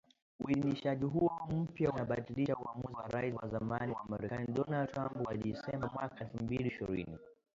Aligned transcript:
Uidhinishaji 0.39 1.05
huo 1.05 1.31
mpya 1.49 1.91
unabatilisha 1.91 2.55
uamuzi 2.55 2.93
wa 2.95 3.07
Rais 3.07 3.35
wa 3.35 3.47
zamani 3.47 3.93
wa 3.93 4.05
Marekani 4.09 4.45
Donald 4.47 4.91
Trump 4.91 5.27
wa 5.27 5.33
Disemba 5.37 5.89
mwaka 5.93 6.19
elfu 6.23 6.43
mbili 6.43 6.67
ishirini 6.67 7.17